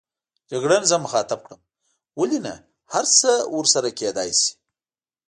جګړن 0.49 0.83
زه 0.91 0.95
مخاطب 1.05 1.39
کړم: 1.47 1.61
ولې 2.19 2.39
نه، 2.45 2.53
هرڅه 2.93 3.31
ورسره 3.55 3.89
کېدای 3.99 4.29
شي. 4.39 4.51